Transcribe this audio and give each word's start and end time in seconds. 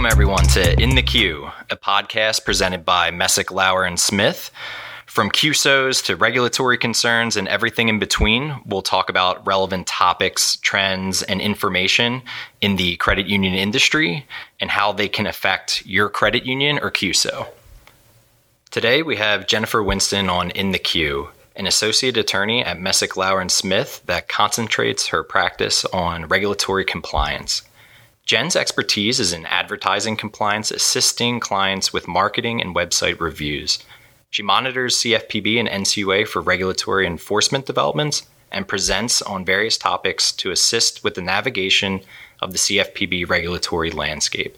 Welcome, 0.00 0.12
everyone, 0.12 0.46
to 0.54 0.82
In 0.82 0.94
the 0.94 1.02
CU, 1.02 1.50
a 1.68 1.76
podcast 1.76 2.46
presented 2.46 2.86
by 2.86 3.10
Messick, 3.10 3.50
Lauer, 3.50 3.84
and 3.84 4.00
Smith. 4.00 4.50
From 5.04 5.30
CUSOs 5.30 6.02
to 6.06 6.16
regulatory 6.16 6.78
concerns 6.78 7.36
and 7.36 7.46
everything 7.46 7.90
in 7.90 7.98
between, 7.98 8.62
we'll 8.64 8.80
talk 8.80 9.10
about 9.10 9.46
relevant 9.46 9.86
topics, 9.86 10.56
trends, 10.56 11.22
and 11.22 11.42
information 11.42 12.22
in 12.62 12.76
the 12.76 12.96
credit 12.96 13.26
union 13.26 13.52
industry 13.52 14.26
and 14.58 14.70
how 14.70 14.90
they 14.90 15.06
can 15.06 15.26
affect 15.26 15.84
your 15.84 16.08
credit 16.08 16.46
union 16.46 16.78
or 16.78 16.90
CUSO. 16.90 17.48
Today, 18.70 19.02
we 19.02 19.16
have 19.16 19.46
Jennifer 19.46 19.82
Winston 19.82 20.30
on 20.30 20.50
In 20.52 20.70
the 20.70 20.78
CU, 20.78 21.28
an 21.56 21.66
associate 21.66 22.16
attorney 22.16 22.64
at 22.64 22.80
Messick, 22.80 23.18
Lauer, 23.18 23.42
and 23.42 23.52
Smith 23.52 24.00
that 24.06 24.28
concentrates 24.28 25.08
her 25.08 25.22
practice 25.22 25.84
on 25.84 26.24
regulatory 26.24 26.86
compliance. 26.86 27.64
Jen's 28.24 28.54
expertise 28.54 29.18
is 29.18 29.32
in 29.32 29.46
advertising 29.46 30.16
compliance, 30.16 30.70
assisting 30.70 31.40
clients 31.40 31.92
with 31.92 32.06
marketing 32.06 32.60
and 32.60 32.74
website 32.74 33.20
reviews. 33.20 33.78
She 34.30 34.42
monitors 34.42 34.96
CFPB 34.98 35.58
and 35.58 35.68
NCUA 35.68 36.28
for 36.28 36.40
regulatory 36.40 37.06
enforcement 37.06 37.66
developments 37.66 38.28
and 38.52 38.68
presents 38.68 39.22
on 39.22 39.44
various 39.44 39.76
topics 39.76 40.32
to 40.32 40.50
assist 40.50 41.02
with 41.02 41.14
the 41.14 41.22
navigation 41.22 42.00
of 42.40 42.52
the 42.52 42.58
CFPB 42.58 43.28
regulatory 43.28 43.90
landscape. 43.90 44.56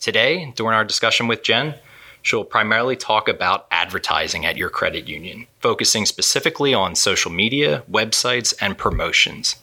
Today, 0.00 0.52
during 0.54 0.74
our 0.74 0.84
discussion 0.84 1.26
with 1.26 1.42
Jen, 1.42 1.74
she'll 2.22 2.44
primarily 2.44 2.96
talk 2.96 3.28
about 3.28 3.66
advertising 3.70 4.44
at 4.44 4.56
your 4.56 4.70
credit 4.70 5.08
union, 5.08 5.46
focusing 5.60 6.06
specifically 6.06 6.74
on 6.74 6.94
social 6.94 7.30
media, 7.30 7.82
websites, 7.90 8.54
and 8.60 8.78
promotions. 8.78 9.56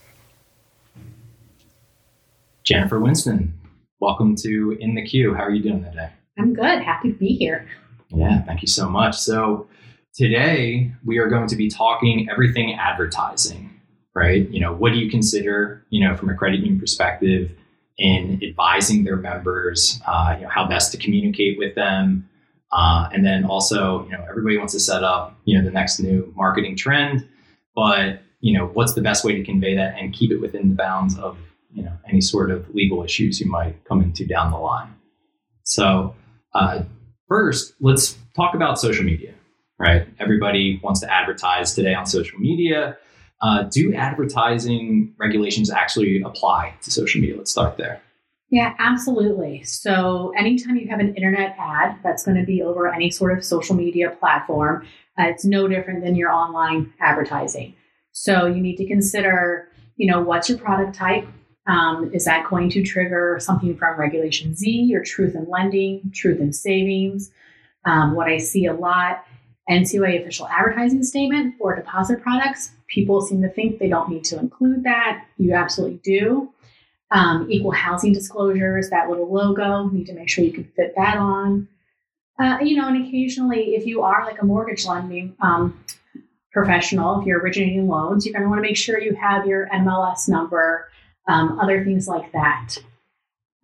Jennifer 2.63 2.97
Winston, 2.97 3.53
welcome 3.99 4.35
to 4.37 4.77
In 4.79 4.95
the 4.95 5.05
CU. 5.05 5.33
How 5.33 5.43
are 5.43 5.51
you 5.51 5.61
doing 5.61 5.83
today? 5.83 6.09
I'm 6.39 6.53
good. 6.53 6.81
Happy 6.81 7.11
to 7.11 7.17
be 7.17 7.35
here. 7.35 7.67
Yeah, 8.09 8.41
thank 8.43 8.61
you 8.61 8.69
so 8.69 8.87
much. 8.87 9.17
So, 9.17 9.67
today 10.13 10.93
we 11.03 11.17
are 11.17 11.27
going 11.27 11.47
to 11.47 11.57
be 11.57 11.69
talking 11.69 12.29
everything 12.31 12.73
advertising, 12.75 13.69
right? 14.15 14.49
You 14.49 14.61
know, 14.61 14.71
what 14.71 14.93
do 14.93 14.99
you 14.99 15.11
consider, 15.11 15.85
you 15.89 16.07
know, 16.07 16.15
from 16.15 16.29
a 16.29 16.35
credit 16.35 16.61
union 16.61 16.79
perspective 16.79 17.51
in 17.97 18.41
advising 18.41 19.03
their 19.03 19.17
members, 19.17 19.99
uh, 20.07 20.35
you 20.37 20.43
know, 20.43 20.49
how 20.49 20.65
best 20.65 20.93
to 20.93 20.97
communicate 20.97 21.57
with 21.57 21.75
them? 21.75 22.29
Uh, 22.71 23.09
and 23.11 23.25
then 23.25 23.43
also, 23.43 24.05
you 24.05 24.11
know, 24.11 24.23
everybody 24.29 24.57
wants 24.57 24.71
to 24.71 24.79
set 24.79 25.03
up, 25.03 25.37
you 25.43 25.57
know, 25.57 25.65
the 25.65 25.71
next 25.71 25.99
new 25.99 26.31
marketing 26.37 26.77
trend, 26.77 27.27
but, 27.75 28.21
you 28.39 28.57
know, 28.57 28.67
what's 28.67 28.93
the 28.93 29.01
best 29.01 29.25
way 29.25 29.35
to 29.35 29.43
convey 29.43 29.75
that 29.75 29.95
and 29.99 30.13
keep 30.13 30.31
it 30.31 30.37
within 30.37 30.69
the 30.69 30.75
bounds 30.75 31.19
of 31.19 31.37
you 31.73 31.83
know 31.83 31.93
any 32.07 32.21
sort 32.21 32.51
of 32.51 32.69
legal 32.73 33.03
issues 33.03 33.39
you 33.39 33.49
might 33.49 33.83
come 33.85 34.01
into 34.01 34.25
down 34.25 34.51
the 34.51 34.57
line. 34.57 34.93
So 35.63 36.15
uh, 36.53 36.83
first, 37.27 37.73
let's 37.79 38.17
talk 38.35 38.53
about 38.53 38.79
social 38.79 39.03
media. 39.03 39.33
Right, 39.79 40.07
everybody 40.19 40.79
wants 40.83 40.99
to 41.01 41.11
advertise 41.11 41.73
today 41.73 41.93
on 41.93 42.05
social 42.05 42.39
media. 42.39 42.97
Uh, 43.41 43.63
do 43.63 43.93
advertising 43.93 45.13
regulations 45.19 45.69
actually 45.69 46.21
apply 46.21 46.73
to 46.81 46.91
social 46.91 47.19
media? 47.19 47.35
Let's 47.35 47.51
start 47.51 47.75
there. 47.77 48.01
Yeah, 48.53 48.75
absolutely. 48.77 49.63
So, 49.63 50.31
anytime 50.37 50.75
you 50.75 50.87
have 50.87 50.99
an 50.99 51.15
internet 51.15 51.55
ad 51.57 51.97
that's 52.03 52.23
going 52.23 52.37
to 52.37 52.45
be 52.45 52.61
over 52.61 52.87
any 52.87 53.09
sort 53.09 53.35
of 53.35 53.43
social 53.43 53.75
media 53.75 54.11
platform, 54.11 54.85
uh, 55.19 55.23
it's 55.23 55.43
no 55.43 55.67
different 55.67 56.03
than 56.03 56.15
your 56.15 56.31
online 56.31 56.93
advertising. 57.01 57.73
So, 58.11 58.45
you 58.45 58.61
need 58.61 58.75
to 58.75 58.85
consider, 58.85 59.69
you 59.95 60.09
know, 60.09 60.21
what's 60.21 60.49
your 60.49 60.59
product 60.59 60.93
type? 60.93 61.27
Um, 61.65 62.11
is 62.13 62.25
that 62.25 62.49
going 62.49 62.69
to 62.71 62.83
trigger 62.83 63.37
something 63.39 63.75
from 63.77 63.97
Regulation 63.97 64.55
Z 64.55 64.93
or 64.93 65.03
Truth 65.03 65.35
in 65.35 65.49
Lending, 65.49 66.11
Truth 66.13 66.39
in 66.39 66.51
Savings? 66.51 67.31
Um, 67.85 68.15
what 68.15 68.27
I 68.27 68.37
see 68.37 68.65
a 68.65 68.73
lot, 68.73 69.25
NCUA 69.69 70.21
official 70.21 70.47
advertising 70.47 71.03
statement 71.03 71.55
for 71.57 71.75
deposit 71.75 72.21
products. 72.21 72.71
People 72.87 73.21
seem 73.21 73.41
to 73.41 73.49
think 73.49 73.79
they 73.79 73.87
don't 73.87 74.09
need 74.09 74.25
to 74.25 74.39
include 74.39 74.83
that. 74.83 75.25
You 75.37 75.53
absolutely 75.53 75.99
do. 76.03 76.51
Um, 77.11 77.47
equal 77.49 77.71
housing 77.71 78.11
disclosures, 78.11 78.89
that 78.89 79.09
little 79.09 79.31
logo, 79.31 79.87
need 79.87 80.07
to 80.07 80.13
make 80.13 80.29
sure 80.29 80.43
you 80.43 80.51
can 80.51 80.65
fit 80.75 80.93
that 80.95 81.17
on. 81.17 81.67
Uh, 82.39 82.57
you 82.61 82.75
know, 82.75 82.87
and 82.87 83.05
occasionally, 83.05 83.75
if 83.75 83.85
you 83.85 84.01
are 84.01 84.25
like 84.25 84.41
a 84.41 84.45
mortgage 84.45 84.85
lending 84.85 85.35
um, 85.39 85.79
professional, 86.51 87.19
if 87.19 87.27
you're 87.27 87.39
originating 87.39 87.87
loans, 87.87 88.25
you're 88.25 88.33
going 88.33 88.43
to 88.43 88.49
want 88.49 88.57
to 88.57 88.67
make 88.67 88.77
sure 88.77 88.99
you 88.99 89.15
have 89.15 89.45
your 89.45 89.67
NMLS 89.67 90.27
number 90.27 90.89
um, 91.27 91.59
other 91.59 91.83
things 91.83 92.07
like 92.07 92.31
that. 92.31 92.75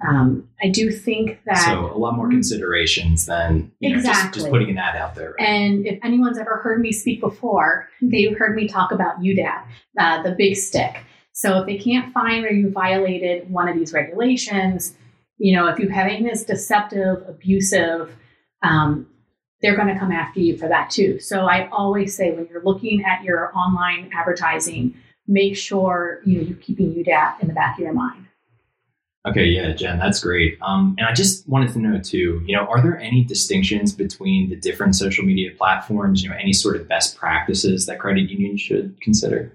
Um, 0.08 0.48
I 0.64 0.70
do 0.70 0.92
think 0.92 1.42
that 1.46 1.66
so 1.66 1.94
a 1.94 1.98
lot 1.98 2.16
more 2.16 2.30
considerations 2.30 3.26
than 3.26 3.72
exactly 3.82 3.90
know, 3.90 4.14
just, 4.14 4.34
just, 4.34 4.50
putting 4.50 4.70
an 4.70 4.78
ad 4.78 4.96
out 4.96 5.16
there. 5.16 5.36
Right? 5.38 5.50
And 5.50 5.86
if 5.86 6.00
anyone's 6.04 6.38
ever 6.38 6.58
heard 6.58 6.80
me 6.80 6.94
speak 6.94 7.20
before, 7.20 7.90
they've 8.02 8.38
heard 8.38 8.56
me 8.56 8.68
talk 8.68 8.94
about 8.94 9.20
UDAP, 9.20 9.66
uh, 9.98 10.24
the 10.24 10.36
big 10.38 10.56
stick. 10.56 11.04
So 11.34 11.60
if 11.60 11.66
they 11.66 11.78
can't 11.78 12.14
find 12.14 12.44
where 12.44 12.54
you 12.54 12.70
violated 12.70 13.50
one 13.50 13.68
of 13.68 13.76
these 13.76 13.92
regulations, 13.92 14.96
you 15.38 15.56
know, 15.56 15.68
if 15.68 15.80
you 15.80 15.90
have 15.90 16.08
anything 16.08 16.28
that's 16.28 16.44
deceptive, 16.44 17.24
abusive, 17.28 18.16
um, 18.62 19.08
they're 19.62 19.76
going 19.76 19.94
to 19.94 20.00
come 20.00 20.12
after 20.12 20.40
you 20.40 20.58
for 20.58 20.70
that 20.70 20.90
too. 20.90 21.20
So 21.20 21.46
I 21.46 21.68
always 21.70 22.16
say 22.16 22.32
when 22.32 22.48
you're 22.50 22.64
looking 22.64 23.04
at 23.04 23.24
your 23.24 23.56
online 23.56 24.12
advertising 24.14 24.96
make 25.30 25.56
sure 25.56 26.20
you 26.26 26.38
know 26.38 26.48
you're 26.48 26.58
keeping 26.58 26.94
UDAP 26.94 27.42
in 27.42 27.48
the 27.48 27.54
back 27.54 27.78
of 27.78 27.84
your 27.84 27.94
mind. 27.94 28.26
Okay, 29.28 29.46
yeah, 29.46 29.74
Jen, 29.74 30.00
that's 30.00 30.22
great. 30.22 30.58
Um, 30.62 30.96
and 30.98 31.06
I 31.06 31.14
just 31.14 31.48
wanted 31.48 31.72
to 31.74 31.80
know 31.80 32.00
too, 32.00 32.42
you 32.46 32.56
know, 32.56 32.66
are 32.66 32.82
there 32.82 32.98
any 32.98 33.24
distinctions 33.24 33.94
between 33.94 34.50
the 34.50 34.56
different 34.56 34.96
social 34.96 35.26
media 35.26 35.52
platforms? 35.58 36.24
You 36.24 36.30
know, 36.30 36.38
any 36.38 36.54
sort 36.54 36.78
of 36.78 36.88
best 36.88 37.18
practices 37.18 37.86
that 37.86 38.00
credit 38.00 38.30
unions 38.30 38.62
should 38.62 39.00
consider? 39.02 39.52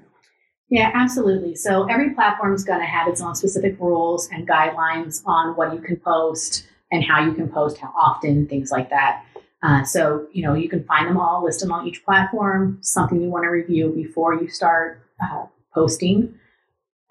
Yeah, 0.69 0.91
absolutely. 0.95 1.55
So 1.55 1.89
every 1.89 2.11
platform 2.11 2.55
is 2.55 2.63
going 2.63 2.81
to 2.81 2.87
have 2.87 3.09
its 3.09 3.21
own 3.21 3.35
specific 3.35 3.79
rules 3.81 4.29
and 4.31 4.47
guidelines 4.47 5.23
on 5.27 5.57
what 5.57 5.73
you 5.73 5.81
can 5.81 5.97
post 5.97 6.67
and 6.93 7.03
how 7.03 7.25
you 7.25 7.33
can 7.33 7.49
post, 7.49 7.79
how 7.79 7.93
often, 7.97 8.47
things 8.47 8.71
like 8.71 8.91
that. 8.91 9.25
Uh, 9.63 9.83
so 9.83 10.27
you 10.33 10.43
know 10.43 10.53
you 10.53 10.69
can 10.69 10.85
find 10.85 11.09
them 11.09 11.17
all 11.17 11.43
list 11.43 11.61
them 11.61 11.73
on 11.73 11.89
each 11.89 12.05
platform. 12.05 12.79
Something 12.83 13.23
you 13.23 13.31
want 13.31 13.45
to 13.45 13.49
review 13.49 13.89
before 13.95 14.35
you 14.35 14.49
start 14.49 15.01
uh, 15.23 15.47
posting. 15.75 16.39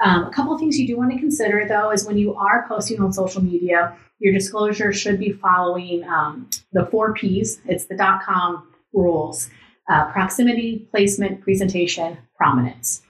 Um, 0.04 0.26
a 0.26 0.32
couple 0.32 0.54
of 0.54 0.60
things 0.60 0.78
you 0.78 0.88
do 0.88 0.98
want 0.98 1.12
to 1.12 1.20
consider 1.20 1.66
though 1.68 1.92
is 1.92 2.06
when 2.06 2.18
you 2.18 2.34
are 2.36 2.66
posting 2.68 3.00
on 3.00 3.14
social 3.14 3.44
media, 3.44 3.96
your 4.20 4.34
disclosure 4.34 4.92
should 4.92 5.20
be 5.20 5.32
following 5.32 6.04
um, 6.06 6.50
the 6.72 6.86
four 6.88 7.14
P's. 7.14 7.60
It's 7.66 7.86
the 7.86 7.96
dot 7.96 8.24
com 8.24 8.68
rules 8.94 9.50
uh, 9.90 10.12
proximity, 10.12 10.88
placement, 10.92 11.42
presentation, 11.42 12.18
prominence. 12.38 13.02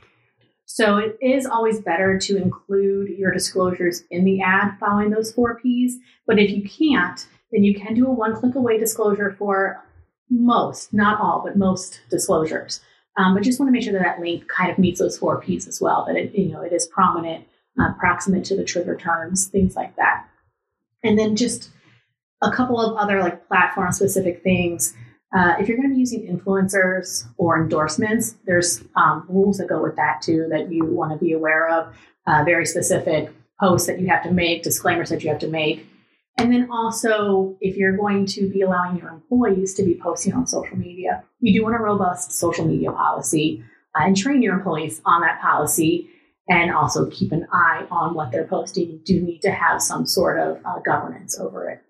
So 0.66 0.98
it 0.98 1.18
is 1.22 1.46
always 1.46 1.80
better 1.82 2.18
to 2.18 2.38
include 2.38 3.10
your 3.10 3.32
disclosures 3.32 4.04
in 4.10 4.26
the 4.26 4.42
ad 4.42 4.78
following 4.80 5.12
those 5.12 5.32
four 5.32 5.60
P's. 5.60 5.98
But 6.26 6.40
if 6.40 6.50
you 6.50 6.64
can't, 6.64 7.26
then 7.52 7.64
you 7.64 7.76
can 7.76 7.94
do 7.94 8.08
a 8.08 8.12
one 8.12 8.36
click 8.36 8.56
away 8.56 8.80
disclosure 8.80 9.36
for 9.38 9.84
most, 10.32 10.94
not 10.94 11.22
all, 11.22 11.44
but 11.46 11.58
most 11.58 12.02
disclosures. 12.10 12.82
Um, 13.18 13.34
but 13.34 13.44
just 13.44 13.60
want 13.60 13.68
to 13.68 13.72
make 13.72 13.84
sure 13.84 13.94
that 13.94 14.02
that 14.02 14.20
link 14.20 14.48
kind 14.48 14.72
of 14.72 14.80
meets 14.80 15.00
those 15.00 15.18
four 15.18 15.40
P's 15.40 15.68
as 15.68 15.80
well, 15.80 16.06
that 16.08 16.16
it, 16.16 16.34
you 16.34 16.52
know, 16.52 16.62
it 16.62 16.74
is 16.74 16.88
prominent, 16.88 17.46
uh, 17.80 17.94
proximate 18.00 18.44
to 18.46 18.56
the 18.56 18.64
trigger 18.64 18.96
terms, 18.96 19.48
things 19.48 19.76
like 19.76 19.96
that. 19.98 20.28
And 21.04 21.18
then 21.18 21.36
just 21.36 21.70
a 22.42 22.52
couple 22.52 22.80
of 22.80 22.98
other 22.98 23.22
like 23.22 23.48
platform 23.48 23.92
specific 23.92 24.42
things. 24.44 24.94
Uh, 25.36 25.56
if 25.60 25.68
you're 25.68 25.78
going 25.78 25.90
to 25.90 25.94
be 25.94 26.00
using 26.00 26.28
influencers 26.28 27.26
or 27.38 27.62
endorsements, 27.62 28.36
there's 28.46 28.84
um, 28.96 29.26
rules 29.28 29.58
that 29.58 29.68
go 29.68 29.82
with 29.82 29.96
that 29.96 30.22
too 30.22 30.48
that 30.50 30.72
you 30.72 30.86
want 30.86 31.12
to 31.12 31.18
be 31.18 31.34
aware 31.34 31.70
of. 31.70 31.96
Uh, 32.26 32.44
very 32.44 32.66
specific 32.66 33.32
posts 33.60 33.88
that 33.88 34.00
you 34.00 34.08
have 34.08 34.24
to 34.24 34.32
make, 34.32 34.64
disclaimers 34.64 35.10
that 35.10 35.24
you 35.24 35.30
have 35.30 35.40
to 35.40 35.48
make. 35.48 35.88
And 36.38 36.52
then 36.52 36.68
also, 36.72 37.56
if 37.62 37.78
you're 37.78 37.96
going 37.96 38.26
to 38.28 38.50
be 38.50 38.62
allowing 38.62 38.98
your 38.98 39.10
employees 39.10 39.74
to 39.76 39.84
be 39.84 40.00
posting 40.02 40.34
on 40.34 40.48
social 40.48 40.78
media, 40.78 41.24
you 41.40 41.54
do 41.54 41.64
want 41.64 41.76
a 41.76 41.80
robust 41.80 42.32
social 42.32 42.66
media 42.66 42.92
policy 42.92 43.64
uh, 43.96 44.06
and 44.06 44.18
train 44.18 44.42
your 44.42 44.56
employees 44.56 45.02
on 45.06 45.22
that 45.22 45.40
policy 45.42 46.10
and 46.50 46.72
also 46.72 47.10
keep 47.10 47.32
an 47.32 47.48
eye 47.54 47.86
on 47.92 48.16
what 48.16 48.32
they're 48.32 48.48
posting. 48.48 48.90
You 48.90 49.00
do 49.06 49.22
need 49.22 49.42
to 49.42 49.52
have 49.52 49.82
some 49.82 50.06
sort 50.06 50.40
of 50.40 50.58
uh, 50.66 50.80
governance 50.80 51.40
over 51.40 51.70
it. 51.70 51.82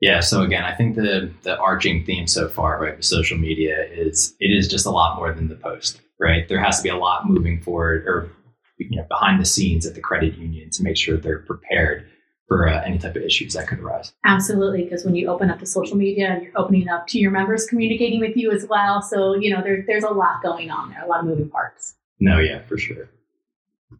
Yeah. 0.00 0.20
So 0.20 0.42
again, 0.42 0.64
I 0.64 0.74
think 0.74 0.96
the 0.96 1.32
the 1.42 1.58
arching 1.58 2.04
theme 2.04 2.26
so 2.26 2.48
far, 2.48 2.80
right, 2.80 2.96
with 2.96 3.04
social 3.04 3.38
media 3.38 3.86
is 3.90 4.34
it 4.40 4.48
is 4.48 4.68
just 4.68 4.86
a 4.86 4.90
lot 4.90 5.16
more 5.16 5.32
than 5.32 5.48
the 5.48 5.54
post, 5.54 6.00
right? 6.20 6.46
There 6.48 6.62
has 6.62 6.78
to 6.78 6.82
be 6.82 6.90
a 6.90 6.96
lot 6.96 7.28
moving 7.28 7.60
forward 7.60 8.04
or 8.06 8.30
you 8.78 8.96
know 8.96 9.06
behind 9.08 9.40
the 9.40 9.46
scenes 9.46 9.86
at 9.86 9.94
the 9.94 10.00
credit 10.00 10.36
union 10.36 10.70
to 10.70 10.82
make 10.82 10.96
sure 10.96 11.16
they're 11.16 11.38
prepared 11.38 12.06
for 12.46 12.68
uh, 12.68 12.82
any 12.84 12.98
type 12.98 13.16
of 13.16 13.22
issues 13.22 13.54
that 13.54 13.66
could 13.66 13.80
arise. 13.80 14.12
Absolutely, 14.24 14.84
because 14.84 15.04
when 15.04 15.16
you 15.16 15.28
open 15.28 15.50
up 15.50 15.58
to 15.58 15.66
social 15.66 15.96
media, 15.96 16.28
and 16.28 16.42
you're 16.42 16.52
opening 16.56 16.88
up 16.88 17.06
to 17.08 17.18
your 17.18 17.30
members 17.30 17.66
communicating 17.66 18.20
with 18.20 18.36
you 18.36 18.50
as 18.52 18.66
well. 18.68 19.02
So 19.02 19.34
you 19.34 19.52
know, 19.54 19.62
there's 19.62 19.86
there's 19.86 20.04
a 20.04 20.10
lot 20.10 20.42
going 20.42 20.70
on 20.70 20.90
there, 20.90 21.04
a 21.04 21.08
lot 21.08 21.20
of 21.20 21.26
moving 21.26 21.48
parts. 21.48 21.94
No, 22.20 22.38
yeah, 22.38 22.62
for 22.66 22.78
sure. 22.78 23.08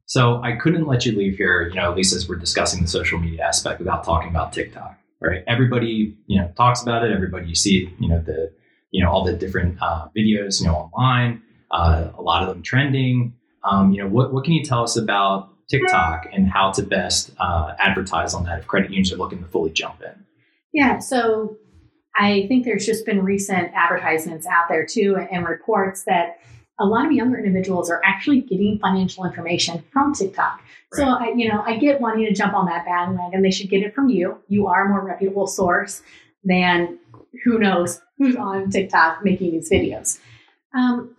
So 0.07 0.41
I 0.43 0.57
couldn't 0.57 0.87
let 0.87 1.05
you 1.07 1.17
leave 1.17 1.37
here, 1.37 1.69
you 1.69 1.75
know, 1.75 1.91
at 1.91 1.97
least 1.97 2.15
as 2.15 2.29
we're 2.29 2.37
discussing 2.37 2.83
the 2.83 2.89
social 2.89 3.19
media 3.19 3.45
aspect 3.45 3.79
without 3.79 4.05
talking 4.05 4.29
about 4.29 4.53
TikTok, 4.53 4.97
right? 5.21 5.43
Everybody, 5.47 6.17
you 6.27 6.41
know, 6.41 6.53
talks 6.57 6.83
about 6.83 7.05
it. 7.05 7.13
Everybody, 7.13 7.49
you 7.49 7.55
see, 7.55 7.93
you 7.99 8.09
know, 8.09 8.21
the, 8.21 8.53
you 8.91 9.03
know, 9.03 9.11
all 9.11 9.25
the 9.25 9.33
different 9.33 9.79
uh, 9.81 10.09
videos, 10.17 10.61
you 10.61 10.67
know, 10.67 10.91
online, 10.93 11.43
uh, 11.71 12.11
a 12.17 12.23
lot 12.23 12.43
of 12.43 12.49
them 12.49 12.63
trending. 12.63 13.35
Um, 13.65 13.93
you 13.93 14.03
know, 14.03 14.09
what, 14.09 14.33
what 14.33 14.45
can 14.45 14.55
you 14.55 14.65
tell 14.65 14.83
us 14.83 14.97
about 14.97 15.51
TikTok 15.69 16.29
and 16.33 16.49
how 16.49 16.71
to 16.73 16.83
best 16.83 17.33
uh, 17.39 17.75
advertise 17.79 18.35
on 18.35 18.45
that 18.45 18.61
if 18.61 18.67
credit 18.67 18.91
unions 18.91 19.13
are 19.13 19.17
looking 19.17 19.43
to 19.43 19.49
fully 19.49 19.71
jump 19.71 20.03
in? 20.03 20.25
Yeah, 20.73 20.99
so 20.99 21.57
I 22.17 22.47
think 22.49 22.65
there's 22.65 22.87
just 22.87 23.05
been 23.05 23.23
recent 23.23 23.73
advertisements 23.75 24.47
out 24.47 24.69
there 24.69 24.87
too 24.87 25.17
and 25.31 25.47
reports 25.47 26.05
that 26.05 26.41
a 26.79 26.85
lot 26.85 27.07
of 27.07 27.13
younger 27.13 27.39
individuals 27.39 27.91
are 27.91 28.01
actually 28.05 28.43
getting 28.43 28.79
financial 28.79 29.25
information 29.25 29.83
from 29.93 30.15
TikTok. 30.15 30.61
Right. 30.93 30.99
So 30.99 31.05
I, 31.07 31.33
you 31.35 31.49
know, 31.49 31.63
I 31.63 31.79
get 31.79 32.01
wanting 32.01 32.27
to 32.27 32.35
jump 32.35 32.55
on 32.55 32.67
that 32.67 32.85
bandwagon. 32.85 33.43
They 33.43 33.51
should 33.51 33.71
get 33.71 33.83
it 33.83 33.95
from 33.95 34.09
you. 34.09 34.39
You 34.49 34.67
are 34.67 34.87
a 34.87 34.89
more 34.89 35.05
reputable 35.05 35.47
source 35.47 36.03
than 36.45 36.99
who 37.45 37.59
knows 37.59 38.01
who's 38.19 38.37
on 38.37 38.71
TikTok 38.71 39.25
making 39.25 39.53
these 39.53 39.71
videos. 39.71 40.19
Um, 40.75 41.16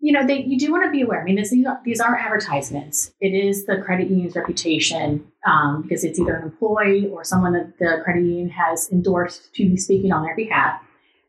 you 0.00 0.12
know, 0.12 0.26
they, 0.26 0.42
you 0.42 0.58
do 0.58 0.72
want 0.72 0.84
to 0.84 0.90
be 0.90 1.02
aware. 1.02 1.20
I 1.20 1.24
mean, 1.24 1.36
this, 1.36 1.54
these 1.84 2.00
are 2.00 2.16
advertisements. 2.16 3.12
It 3.20 3.34
is 3.34 3.66
the 3.66 3.82
credit 3.84 4.08
union's 4.08 4.34
reputation 4.34 5.30
um, 5.46 5.82
because 5.82 6.04
it's 6.04 6.18
either 6.18 6.36
an 6.36 6.44
employee 6.44 7.08
or 7.08 7.22
someone 7.22 7.52
that 7.52 7.78
the 7.78 8.00
credit 8.02 8.24
union 8.24 8.48
has 8.48 8.90
endorsed 8.90 9.54
to 9.54 9.68
be 9.68 9.76
speaking 9.76 10.12
on 10.12 10.22
their 10.22 10.34
behalf. 10.34 10.80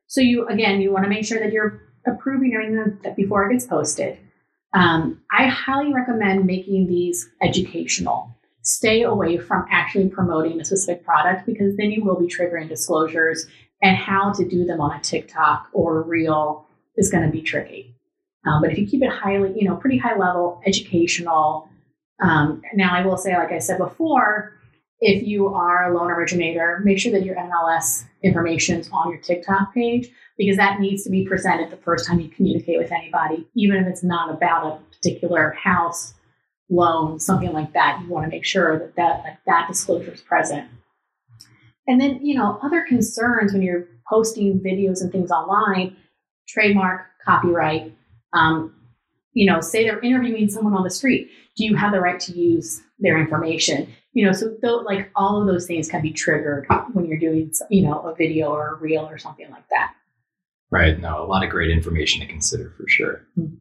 So 0.07 0.21
you, 0.21 0.47
again, 0.47 0.81
you 0.81 0.91
want 0.91 1.03
to 1.03 1.09
make 1.09 1.25
sure 1.25 1.39
that 1.39 1.51
you're 1.51 1.81
approving 2.07 2.53
everything 2.53 2.97
that 3.03 3.15
before 3.15 3.49
it 3.49 3.53
gets 3.53 3.65
posted. 3.65 4.17
Um, 4.73 5.21
I 5.31 5.47
highly 5.47 5.93
recommend 5.93 6.45
making 6.45 6.87
these 6.87 7.29
educational. 7.41 8.35
Stay 8.61 9.01
away 9.01 9.37
from 9.37 9.65
actually 9.69 10.07
promoting 10.07 10.61
a 10.61 10.65
specific 10.65 11.03
product 11.03 11.45
because 11.45 11.75
then 11.75 11.91
you 11.91 12.03
will 12.03 12.19
be 12.19 12.27
triggering 12.27 12.69
disclosures 12.69 13.47
and 13.81 13.97
how 13.97 14.31
to 14.31 14.47
do 14.47 14.65
them 14.65 14.79
on 14.79 14.97
a 14.97 15.01
TikTok 15.01 15.67
or 15.73 15.99
a 15.99 16.01
reel 16.01 16.67
is 16.95 17.09
going 17.09 17.25
to 17.25 17.31
be 17.31 17.41
tricky. 17.41 17.95
Um, 18.45 18.61
but 18.61 18.71
if 18.71 18.77
you 18.77 18.87
keep 18.87 19.03
it 19.03 19.09
highly, 19.09 19.53
you 19.55 19.67
know, 19.67 19.75
pretty 19.75 19.97
high 19.97 20.17
level, 20.17 20.61
educational. 20.65 21.69
Um, 22.21 22.61
now, 22.73 22.95
I 22.95 23.05
will 23.05 23.17
say, 23.17 23.35
like 23.35 23.51
I 23.51 23.59
said 23.59 23.77
before, 23.77 24.53
if 24.99 25.23
you 25.25 25.47
are 25.47 25.91
a 25.91 25.97
loan 25.97 26.11
originator, 26.11 26.79
make 26.83 26.99
sure 26.99 27.11
that 27.11 27.25
your 27.25 27.35
NMLS 27.35 28.05
information 28.21 28.79
is 28.79 28.89
on 28.91 29.09
your 29.09 29.19
TikTok 29.19 29.73
page 29.73 30.09
because 30.37 30.57
that 30.57 30.79
needs 30.79 31.03
to 31.03 31.09
be 31.09 31.25
presented 31.25 31.71
the 31.71 31.77
first 31.77 32.07
time 32.07 32.19
you 32.19 32.29
communicate 32.29 32.77
with 32.77 32.91
anybody, 32.91 33.47
even 33.55 33.77
if 33.77 33.87
it's 33.87 34.03
not 34.03 34.31
about 34.31 34.65
a 34.65 34.95
particular 34.95 35.51
house 35.51 36.13
loan, 36.69 37.19
something 37.19 37.51
like 37.51 37.73
that. 37.73 37.99
You 38.01 38.09
want 38.09 38.25
to 38.25 38.29
make 38.29 38.45
sure 38.45 38.79
that 38.79 38.95
that, 38.95 39.23
like, 39.23 39.37
that 39.45 39.67
disclosure 39.67 40.11
is 40.11 40.21
present. 40.21 40.67
And 41.87 41.99
then, 41.99 42.25
you 42.25 42.35
know, 42.35 42.59
other 42.63 42.85
concerns 42.87 43.53
when 43.53 43.61
you're 43.61 43.87
posting 44.07 44.59
videos 44.59 45.01
and 45.01 45.11
things 45.11 45.31
online, 45.31 45.95
trademark, 46.47 47.07
copyright, 47.25 47.93
um, 48.33 48.73
you 49.33 49.45
know, 49.45 49.61
say 49.61 49.83
they're 49.83 49.99
interviewing 49.99 50.49
someone 50.49 50.73
on 50.73 50.83
the 50.83 50.89
street. 50.89 51.29
Do 51.55 51.65
you 51.65 51.75
have 51.75 51.91
the 51.91 51.99
right 51.99 52.19
to 52.21 52.37
use 52.37 52.81
their 52.99 53.19
information? 53.19 53.93
You 54.13 54.25
know, 54.25 54.33
so 54.33 54.49
th- 54.49 54.83
like 54.85 55.09
all 55.15 55.39
of 55.39 55.47
those 55.47 55.65
things 55.65 55.89
can 55.89 56.01
be 56.01 56.11
triggered 56.11 56.67
when 56.93 57.05
you're 57.05 57.17
doing, 57.17 57.51
you 57.69 57.83
know, 57.83 57.99
a 58.01 58.15
video 58.15 58.49
or 58.49 58.75
a 58.75 58.75
reel 58.75 59.07
or 59.07 59.17
something 59.17 59.49
like 59.49 59.67
that. 59.69 59.93
Right. 60.69 60.99
No, 60.99 61.23
a 61.23 61.27
lot 61.27 61.43
of 61.43 61.49
great 61.49 61.71
information 61.71 62.21
to 62.21 62.27
consider 62.27 62.73
for 62.77 62.87
sure. 62.87 63.25
Mm-hmm. 63.37 63.55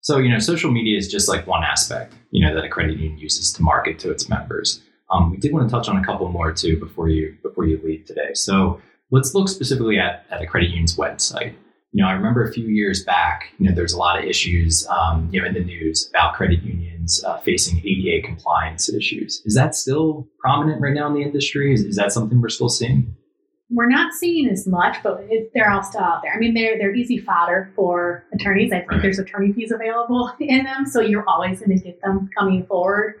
So, 0.00 0.18
you 0.18 0.30
know, 0.30 0.38
social 0.38 0.70
media 0.70 0.98
is 0.98 1.10
just 1.10 1.28
like 1.28 1.46
one 1.46 1.64
aspect, 1.64 2.14
you 2.30 2.44
know, 2.44 2.54
that 2.54 2.64
a 2.64 2.68
credit 2.68 2.98
union 2.98 3.18
uses 3.18 3.52
to 3.54 3.62
market 3.62 3.98
to 4.00 4.10
its 4.10 4.28
members. 4.28 4.82
Um, 5.10 5.30
we 5.30 5.36
did 5.38 5.52
want 5.52 5.68
to 5.68 5.74
touch 5.74 5.88
on 5.88 5.96
a 5.96 6.04
couple 6.04 6.28
more 6.28 6.52
too 6.52 6.78
before 6.78 7.08
you 7.08 7.36
before 7.42 7.66
you 7.66 7.80
leave 7.82 8.04
today. 8.04 8.34
So 8.34 8.80
let's 9.10 9.34
look 9.34 9.48
specifically 9.48 9.98
at, 9.98 10.26
at 10.30 10.42
a 10.42 10.46
credit 10.46 10.70
union's 10.70 10.96
website 10.96 11.54
you 11.94 12.02
know, 12.02 12.08
I 12.08 12.12
remember 12.12 12.42
a 12.42 12.52
few 12.52 12.66
years 12.66 13.04
back, 13.04 13.52
you 13.58 13.68
know, 13.68 13.74
there's 13.74 13.92
a 13.92 13.96
lot 13.96 14.18
of 14.18 14.24
issues, 14.24 14.84
um, 14.88 15.28
you 15.30 15.40
know, 15.40 15.46
in 15.46 15.54
the 15.54 15.62
news 15.62 16.08
about 16.10 16.34
credit 16.34 16.60
unions 16.64 17.22
uh, 17.22 17.38
facing 17.38 17.78
ADA 17.86 18.26
compliance 18.26 18.88
issues. 18.88 19.40
Is 19.44 19.54
that 19.54 19.76
still 19.76 20.26
prominent 20.40 20.82
right 20.82 20.92
now 20.92 21.06
in 21.06 21.14
the 21.14 21.22
industry? 21.22 21.72
Is, 21.72 21.82
is 21.82 21.94
that 21.94 22.10
something 22.10 22.40
we're 22.40 22.48
still 22.48 22.68
seeing? 22.68 23.14
We're 23.70 23.88
not 23.88 24.12
seeing 24.12 24.48
as 24.48 24.66
much, 24.66 24.96
but 25.04 25.24
it, 25.30 25.52
they're 25.54 25.70
all 25.70 25.84
still 25.84 26.00
out 26.00 26.22
there. 26.24 26.34
I 26.34 26.38
mean, 26.38 26.54
they're 26.54 26.76
they're 26.78 26.94
easy 26.94 27.18
fodder 27.18 27.72
for 27.76 28.24
attorneys. 28.34 28.72
I 28.72 28.80
think 28.80 28.90
right. 28.90 29.02
there's 29.02 29.20
attorney 29.20 29.52
fees 29.52 29.70
available 29.70 30.32
in 30.40 30.64
them, 30.64 30.86
so 30.86 31.00
you're 31.00 31.26
always 31.28 31.60
going 31.60 31.78
to 31.78 31.84
get 31.84 32.00
them 32.02 32.28
coming 32.36 32.66
forward. 32.66 33.20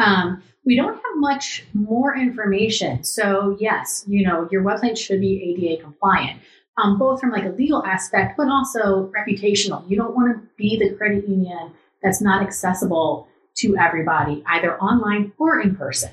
Um, 0.00 0.42
we 0.66 0.76
don't 0.76 0.94
have 0.94 1.16
much 1.16 1.64
more 1.72 2.16
information. 2.16 3.04
So 3.04 3.56
yes, 3.60 4.04
you 4.08 4.26
know, 4.26 4.48
your 4.50 4.62
website 4.64 4.98
should 4.98 5.20
be 5.20 5.54
ADA 5.56 5.82
compliant 5.82 6.40
um, 6.80 6.98
both 6.98 7.20
from 7.20 7.30
like 7.30 7.44
a 7.44 7.50
legal 7.50 7.84
aspect, 7.84 8.36
but 8.36 8.48
also 8.48 9.10
reputational. 9.16 9.88
You 9.88 9.96
don't 9.96 10.14
want 10.14 10.34
to 10.34 10.48
be 10.56 10.78
the 10.78 10.94
credit 10.96 11.28
union 11.28 11.72
that's 12.02 12.20
not 12.20 12.42
accessible 12.42 13.28
to 13.56 13.76
everybody, 13.76 14.42
either 14.46 14.78
online 14.80 15.32
or 15.38 15.60
in 15.60 15.74
person. 15.74 16.10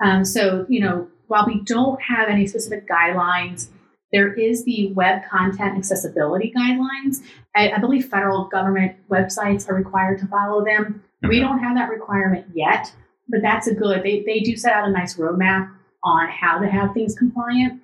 Um, 0.00 0.24
so, 0.24 0.64
you 0.68 0.80
know, 0.80 1.08
while 1.26 1.44
we 1.46 1.60
don't 1.62 2.00
have 2.00 2.28
any 2.28 2.46
specific 2.46 2.88
guidelines, 2.88 3.68
there 4.12 4.32
is 4.32 4.64
the 4.64 4.92
web 4.92 5.22
content 5.28 5.76
accessibility 5.76 6.52
guidelines. 6.56 7.18
I, 7.54 7.72
I 7.72 7.78
believe 7.78 8.06
federal 8.06 8.44
government 8.44 8.96
websites 9.10 9.68
are 9.68 9.74
required 9.74 10.20
to 10.20 10.26
follow 10.28 10.64
them. 10.64 11.02
Okay. 11.24 11.28
We 11.28 11.40
don't 11.40 11.58
have 11.58 11.76
that 11.76 11.90
requirement 11.90 12.46
yet, 12.54 12.92
but 13.28 13.40
that's 13.42 13.66
a 13.66 13.74
good, 13.74 14.02
they, 14.04 14.22
they 14.24 14.38
do 14.40 14.56
set 14.56 14.72
out 14.72 14.88
a 14.88 14.92
nice 14.92 15.16
roadmap 15.16 15.70
on 16.04 16.28
how 16.28 16.58
to 16.60 16.68
have 16.68 16.94
things 16.94 17.14
compliant. 17.14 17.82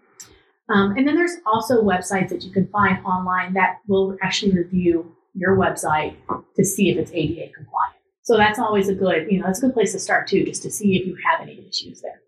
Um, 0.69 0.97
and 0.97 1.07
then 1.07 1.15
there's 1.15 1.37
also 1.45 1.83
websites 1.83 2.31
that 2.31 2.43
you 2.43 2.51
can 2.51 2.67
find 2.69 3.05
online 3.05 3.53
that 3.55 3.81
will 3.87 4.17
actually 4.23 4.53
review 4.53 5.15
your 5.35 5.57
website 5.57 6.17
to 6.57 6.65
see 6.65 6.91
if 6.91 6.97
it's 6.97 7.11
ADA 7.13 7.53
compliant. 7.53 7.97
So 8.23 8.39
that's 8.39 8.59
always 8.59 8.89
a 8.89 8.95
good, 8.95 9.31
you 9.31 9.41
know, 9.41 9.47
that's 9.47 9.59
a 9.59 9.67
good 9.67 9.75
place 9.75 9.93
to 9.93 9.99
start 9.99 10.27
too, 10.27 10.45
just 10.45 10.63
to 10.63 10.71
see 10.71 10.97
if 10.97 11.07
you 11.07 11.17
have 11.31 11.43
any 11.43 11.67
issues 11.69 12.01
there. 12.01 12.23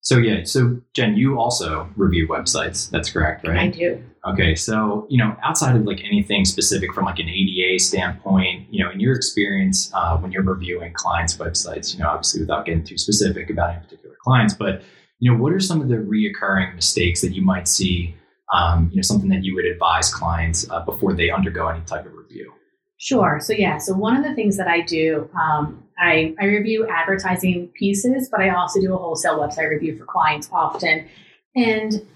So 0.00 0.18
yeah, 0.18 0.44
so 0.44 0.80
Jen, 0.94 1.16
you 1.16 1.38
also 1.38 1.88
review 1.96 2.26
websites. 2.28 2.90
That's 2.90 3.10
correct, 3.10 3.46
right? 3.46 3.58
I 3.58 3.68
do. 3.68 4.02
Okay, 4.26 4.54
so 4.54 5.06
you 5.10 5.18
know, 5.18 5.36
outside 5.42 5.76
of 5.76 5.82
like 5.82 6.02
anything 6.04 6.44
specific 6.44 6.94
from 6.94 7.04
like 7.04 7.18
an 7.18 7.28
ADA 7.28 7.78
standpoint, 7.78 8.66
you 8.70 8.82
know, 8.82 8.90
in 8.90 9.00
your 9.00 9.14
experience 9.14 9.92
uh, 9.94 10.16
when 10.16 10.32
you're 10.32 10.42
reviewing 10.42 10.92
clients' 10.94 11.36
websites, 11.36 11.92
you 11.94 12.00
know, 12.00 12.08
obviously 12.08 12.40
without 12.40 12.64
getting 12.64 12.84
too 12.84 12.96
specific 12.96 13.50
about 13.50 13.70
any 13.70 13.80
particular 13.80 14.16
clients, 14.22 14.54
but 14.54 14.82
you 15.18 15.30
know, 15.30 15.38
what 15.38 15.52
are 15.52 15.60
some 15.60 15.80
of 15.80 15.88
the 15.88 15.96
reoccurring 15.96 16.74
mistakes 16.74 17.20
that 17.22 17.32
you 17.34 17.42
might 17.42 17.68
see? 17.68 18.14
Um, 18.52 18.88
you 18.90 18.96
know, 18.96 19.02
something 19.02 19.28
that 19.28 19.44
you 19.44 19.54
would 19.54 19.66
advise 19.66 20.12
clients 20.12 20.68
uh, 20.70 20.80
before 20.84 21.12
they 21.12 21.30
undergo 21.30 21.68
any 21.68 21.84
type 21.84 22.06
of 22.06 22.14
review. 22.14 22.52
Sure. 22.98 23.38
So 23.40 23.52
yeah. 23.52 23.78
So 23.78 23.94
one 23.94 24.16
of 24.16 24.24
the 24.24 24.34
things 24.34 24.56
that 24.56 24.68
I 24.68 24.80
do, 24.80 25.28
um, 25.38 25.84
I, 25.98 26.34
I 26.40 26.46
review 26.46 26.88
advertising 26.88 27.68
pieces, 27.78 28.28
but 28.30 28.40
I 28.40 28.50
also 28.50 28.80
do 28.80 28.94
a 28.94 28.96
wholesale 28.96 29.38
website 29.38 29.70
review 29.70 29.98
for 29.98 30.04
clients 30.04 30.48
often. 30.52 31.06
And 31.54 32.06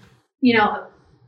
you 0.41 0.57
know, 0.57 0.85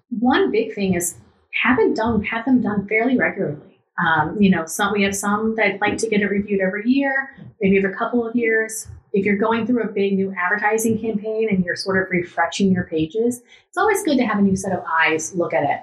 one 0.10 0.52
big 0.52 0.74
thing 0.74 0.96
is 0.96 1.16
have 1.64 1.80
it 1.80 1.96
done, 1.96 2.22
have 2.24 2.46
them 2.46 2.62
done 2.62 2.88
fairly 2.88 3.18
regularly. 3.18 3.80
Um, 4.06 4.36
you 4.42 4.50
know, 4.50 4.66
some 4.66 4.92
we 4.92 5.04
have 5.04 5.16
some 5.16 5.56
that 5.56 5.80
like 5.80 5.98
to 6.00 6.10
get 6.10 6.22
it 6.22 6.28
reviewed 6.28 6.60
every 6.60 6.90
year, 6.90 7.38
maybe 7.62 7.78
every 7.78 7.96
couple 7.96 8.28
of 8.28 8.36
years 8.36 8.88
if 9.16 9.26
you're 9.26 9.38
going 9.38 9.66
through 9.66 9.82
a 9.82 9.88
big 9.88 10.14
new 10.14 10.36
advertising 10.38 11.00
campaign 11.00 11.48
and 11.50 11.64
you're 11.64 11.78
sort 11.78 12.04
of 12.04 12.12
refreshing 12.12 12.70
your 12.70 12.84
pages, 12.84 13.42
it's 13.70 13.78
always 13.78 14.04
good 14.04 14.18
to 14.18 14.26
have 14.26 14.38
a 14.38 14.42
new 14.42 14.58
set 14.58 14.74
of 14.74 14.84
eyes 14.86 15.34
look 15.34 15.54
at 15.54 15.64
it. 15.64 15.80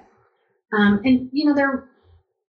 Um, 0.76 1.00
and 1.04 1.30
you 1.32 1.46
know, 1.46 1.54
there 1.54 1.88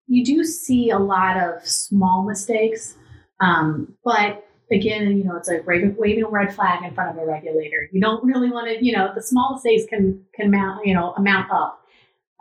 you 0.06 0.22
do 0.22 0.44
see 0.44 0.90
a 0.90 0.98
lot 0.98 1.38
of 1.38 1.66
small 1.66 2.24
mistakes, 2.24 2.96
um, 3.40 3.96
but 4.04 4.46
again, 4.70 5.16
you 5.16 5.24
know, 5.24 5.36
it's 5.36 5.48
like 5.48 5.66
waving, 5.66 6.22
a 6.22 6.28
red 6.28 6.54
flag 6.54 6.84
in 6.84 6.94
front 6.94 7.16
of 7.16 7.22
a 7.22 7.26
regulator. 7.26 7.88
You 7.90 8.02
don't 8.02 8.22
really 8.22 8.50
want 8.50 8.68
to, 8.68 8.84
you 8.84 8.94
know, 8.94 9.10
the 9.14 9.22
small 9.22 9.54
mistakes 9.54 9.84
can 9.88 10.22
can 10.34 10.50
mount, 10.50 10.86
you 10.86 10.92
know, 10.92 11.14
amount 11.14 11.50
up. 11.50 11.80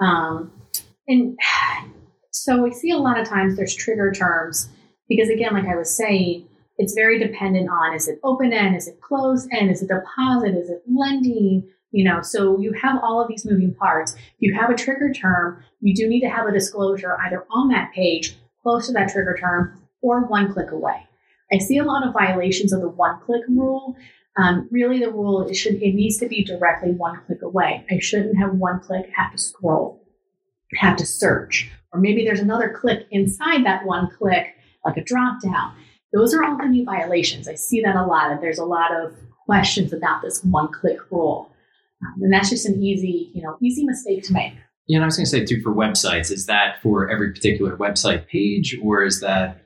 Um, 0.01 0.51
and 1.07 1.39
so 2.31 2.61
we 2.61 2.73
see 2.73 2.91
a 2.91 2.97
lot 2.97 3.17
of 3.17 3.25
times 3.25 3.55
there's 3.55 3.73
trigger 3.73 4.11
terms 4.11 4.67
because 5.07 5.29
again, 5.29 5.53
like 5.53 5.65
I 5.65 5.77
was 5.77 5.95
saying, 5.95 6.49
it's 6.77 6.93
very 6.93 7.19
dependent 7.19 7.69
on 7.69 7.93
is 7.93 8.07
it 8.07 8.19
open 8.23 8.51
end, 8.51 8.75
is 8.75 8.87
it 8.87 9.01
closed 9.01 9.49
end, 9.51 9.69
is 9.69 9.81
it 9.81 9.89
deposit, 9.89 10.55
is 10.55 10.69
it 10.69 10.83
lending? 10.87 11.69
You 11.91 12.03
know, 12.05 12.21
so 12.21 12.59
you 12.59 12.73
have 12.73 12.99
all 13.03 13.21
of 13.21 13.27
these 13.27 13.45
moving 13.45 13.75
parts. 13.75 14.13
If 14.13 14.19
you 14.39 14.55
have 14.55 14.71
a 14.71 14.75
trigger 14.75 15.13
term, 15.13 15.63
you 15.81 15.93
do 15.93 16.07
need 16.07 16.21
to 16.21 16.29
have 16.29 16.47
a 16.47 16.51
disclosure 16.51 17.17
either 17.21 17.45
on 17.51 17.69
that 17.69 17.91
page, 17.93 18.35
close 18.63 18.87
to 18.87 18.93
that 18.93 19.09
trigger 19.09 19.37
term, 19.39 19.79
or 20.01 20.25
one 20.25 20.51
click 20.51 20.71
away. 20.71 21.07
I 21.51 21.59
see 21.59 21.77
a 21.77 21.83
lot 21.83 22.05
of 22.05 22.13
violations 22.13 22.73
of 22.73 22.81
the 22.81 22.89
one 22.89 23.19
click 23.19 23.43
rule. 23.47 23.95
Um, 24.35 24.67
really, 24.71 24.99
the 24.99 25.11
rule 25.11 25.47
it 25.47 25.53
should 25.53 25.75
it 25.75 25.93
needs 25.93 26.17
to 26.17 26.27
be 26.27 26.43
directly 26.43 26.91
one 26.91 27.21
click 27.27 27.43
away. 27.43 27.85
I 27.91 27.99
shouldn't 27.99 28.37
have 28.39 28.55
one 28.55 28.79
click, 28.79 29.11
have 29.15 29.31
to 29.31 29.37
scroll, 29.37 30.03
have 30.77 30.97
to 30.97 31.05
search, 31.05 31.69
or 31.91 31.99
maybe 31.99 32.25
there's 32.25 32.39
another 32.39 32.75
click 32.75 33.05
inside 33.11 33.63
that 33.65 33.85
one 33.85 34.09
click, 34.17 34.55
like 34.83 34.97
a 34.97 35.03
drop 35.03 35.43
down 35.43 35.75
Those 36.13 36.33
are 36.33 36.43
all 36.43 36.57
the 36.57 36.65
new 36.65 36.85
violations. 36.85 37.47
I 37.47 37.55
see 37.55 37.81
that 37.81 37.95
a 37.95 38.05
lot. 38.05 38.39
There's 38.39 38.59
a 38.59 38.65
lot 38.65 38.95
of 38.95 39.13
questions 39.45 39.91
about 39.91 40.21
this 40.21 40.43
one 40.43 40.71
click 40.71 40.99
rule. 41.11 41.49
Um, 42.01 42.23
and 42.23 42.33
that's 42.33 42.49
just 42.49 42.65
an 42.65 42.81
easy, 42.83 43.31
you 43.33 43.41
know, 43.41 43.57
easy 43.61 43.83
mistake 43.83 44.23
to 44.23 44.33
make. 44.33 44.53
Yeah, 44.87 44.97
and 44.97 45.03
I 45.03 45.07
was 45.07 45.15
going 45.15 45.25
to 45.25 45.31
say 45.31 45.45
too 45.45 45.61
for 45.61 45.73
websites, 45.73 46.31
is 46.31 46.45
that 46.47 46.81
for 46.81 47.09
every 47.09 47.31
particular 47.31 47.77
website 47.77 48.27
page, 48.27 48.77
or 48.83 49.03
is 49.03 49.21
that? 49.21 49.63